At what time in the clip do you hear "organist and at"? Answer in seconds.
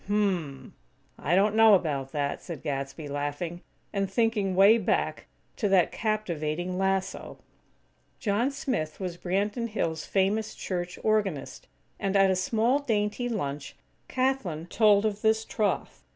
11.03-12.31